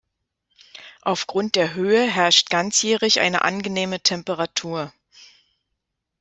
Aufgrund 1.03 1.53
der 1.55 1.75
Höhe 1.75 2.01
herrscht 2.09 2.49
ganzjährig 2.49 3.19
eine 3.19 3.43
angenehme 3.43 3.99
Temperatur. 3.99 4.91